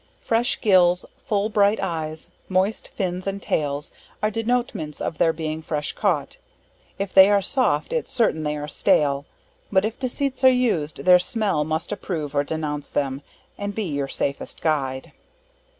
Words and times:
Fresh 0.19 0.61
gills, 0.61 1.05
full 1.27 1.47
bright 1.47 1.79
eyes, 1.79 2.31
moist 2.49 2.87
fins 2.87 3.27
and 3.27 3.39
tails, 3.39 3.91
are 4.23 4.31
denotements 4.31 4.99
of 4.99 5.19
their 5.19 5.31
being 5.31 5.61
fresh 5.61 5.93
caught; 5.93 6.37
if 6.97 7.13
they 7.13 7.29
are 7.29 7.39
soft, 7.43 7.93
its 7.93 8.11
certain 8.11 8.41
they 8.41 8.57
are 8.57 8.67
stale, 8.67 9.25
but 9.71 9.85
if 9.85 9.99
deceits 9.99 10.43
are 10.43 10.49
used, 10.49 10.97
your 11.05 11.19
smell 11.19 11.63
must 11.63 11.91
approve 11.91 12.33
or 12.33 12.43
denounce 12.43 12.89
them, 12.89 13.21
and 13.59 13.75
be 13.75 13.83
your 13.83 14.07
safest 14.07 14.59
guide. 14.63 15.11